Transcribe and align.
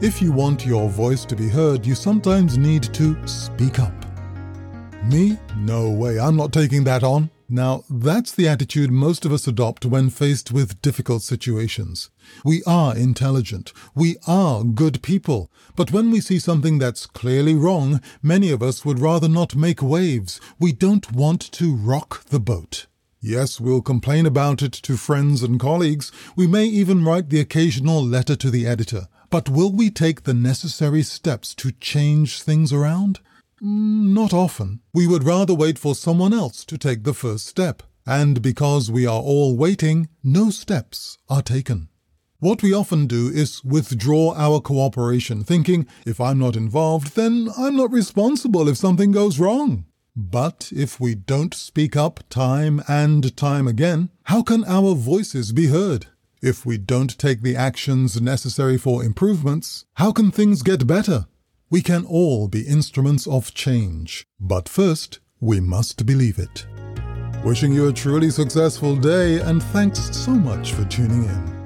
If 0.00 0.22
you 0.22 0.30
want 0.30 0.64
your 0.64 0.88
voice 0.88 1.24
to 1.24 1.34
be 1.34 1.48
heard, 1.48 1.84
you 1.84 1.96
sometimes 1.96 2.56
need 2.56 2.84
to 2.94 3.16
speak 3.26 3.80
up. 3.80 3.92
Me? 5.06 5.36
No 5.56 5.90
way, 5.90 6.20
I'm 6.20 6.36
not 6.36 6.52
taking 6.52 6.84
that 6.84 7.02
on. 7.02 7.30
Now, 7.48 7.82
that's 7.90 8.30
the 8.30 8.46
attitude 8.46 8.92
most 8.92 9.24
of 9.24 9.32
us 9.32 9.48
adopt 9.48 9.84
when 9.84 10.10
faced 10.10 10.52
with 10.52 10.80
difficult 10.82 11.22
situations. 11.22 12.10
We 12.44 12.62
are 12.62 12.96
intelligent. 12.96 13.72
We 13.92 14.18
are 14.24 14.62
good 14.62 15.02
people. 15.02 15.50
But 15.74 15.90
when 15.90 16.12
we 16.12 16.20
see 16.20 16.38
something 16.38 16.78
that's 16.78 17.06
clearly 17.06 17.56
wrong, 17.56 18.00
many 18.22 18.52
of 18.52 18.62
us 18.62 18.84
would 18.84 19.00
rather 19.00 19.28
not 19.28 19.56
make 19.56 19.82
waves. 19.82 20.40
We 20.60 20.70
don't 20.70 21.10
want 21.10 21.40
to 21.52 21.74
rock 21.74 22.24
the 22.26 22.38
boat. 22.38 22.86
Yes, 23.20 23.60
we'll 23.60 23.82
complain 23.82 24.26
about 24.26 24.62
it 24.62 24.74
to 24.74 24.96
friends 24.96 25.42
and 25.42 25.58
colleagues. 25.58 26.12
We 26.36 26.46
may 26.46 26.66
even 26.66 27.04
write 27.04 27.30
the 27.30 27.40
occasional 27.40 28.00
letter 28.00 28.36
to 28.36 28.48
the 28.48 28.64
editor. 28.64 29.08
But 29.30 29.48
will 29.48 29.72
we 29.72 29.90
take 29.90 30.22
the 30.22 30.34
necessary 30.34 31.02
steps 31.02 31.54
to 31.56 31.72
change 31.72 32.42
things 32.42 32.72
around? 32.72 33.20
Mm, 33.62 34.14
not 34.14 34.32
often. 34.32 34.80
We 34.94 35.06
would 35.06 35.24
rather 35.24 35.54
wait 35.54 35.78
for 35.78 35.94
someone 35.94 36.32
else 36.32 36.64
to 36.64 36.78
take 36.78 37.04
the 37.04 37.14
first 37.14 37.46
step. 37.46 37.82
And 38.06 38.40
because 38.40 38.90
we 38.90 39.06
are 39.06 39.20
all 39.20 39.56
waiting, 39.56 40.08
no 40.24 40.48
steps 40.50 41.18
are 41.28 41.42
taken. 41.42 41.88
What 42.40 42.62
we 42.62 42.72
often 42.72 43.06
do 43.06 43.28
is 43.28 43.64
withdraw 43.64 44.32
our 44.36 44.60
cooperation, 44.60 45.42
thinking, 45.42 45.86
if 46.06 46.20
I'm 46.20 46.38
not 46.38 46.56
involved, 46.56 47.16
then 47.16 47.48
I'm 47.58 47.76
not 47.76 47.90
responsible 47.90 48.68
if 48.68 48.76
something 48.76 49.10
goes 49.10 49.38
wrong. 49.40 49.84
But 50.16 50.72
if 50.74 50.98
we 50.98 51.14
don't 51.16 51.52
speak 51.52 51.96
up 51.96 52.20
time 52.30 52.82
and 52.88 53.36
time 53.36 53.68
again, 53.68 54.10
how 54.24 54.42
can 54.42 54.64
our 54.64 54.94
voices 54.94 55.52
be 55.52 55.66
heard? 55.66 56.06
If 56.40 56.64
we 56.64 56.78
don't 56.78 57.18
take 57.18 57.42
the 57.42 57.56
actions 57.56 58.20
necessary 58.20 58.78
for 58.78 59.02
improvements, 59.02 59.84
how 59.94 60.12
can 60.12 60.30
things 60.30 60.62
get 60.62 60.86
better? 60.86 61.26
We 61.68 61.82
can 61.82 62.06
all 62.06 62.46
be 62.46 62.62
instruments 62.62 63.26
of 63.26 63.54
change, 63.54 64.24
but 64.38 64.68
first, 64.68 65.18
we 65.40 65.58
must 65.58 66.06
believe 66.06 66.38
it. 66.38 66.64
Wishing 67.44 67.72
you 67.72 67.88
a 67.88 67.92
truly 67.92 68.30
successful 68.30 68.96
day, 68.96 69.40
and 69.40 69.60
thanks 69.64 70.16
so 70.16 70.30
much 70.30 70.74
for 70.74 70.84
tuning 70.84 71.24
in. 71.24 71.57